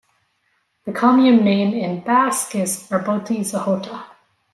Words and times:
The 0.85 0.93
commune 0.93 1.45
name 1.45 1.75
in 1.75 1.99
basque 2.01 2.55
is 2.55 2.89
"Arboti-Zohota". 2.89 4.03